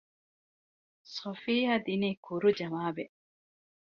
[1.15, 3.15] ޞަފިއްޔާ ދިނީ ކުރު ޖަވާބެއް